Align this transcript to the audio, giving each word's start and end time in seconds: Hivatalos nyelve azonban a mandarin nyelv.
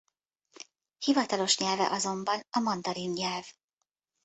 Hivatalos 0.97 1.57
nyelve 1.57 1.89
azonban 1.89 2.45
a 2.49 2.59
mandarin 2.59 3.11
nyelv. 3.11 3.45